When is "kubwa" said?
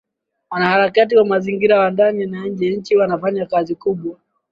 3.75-4.19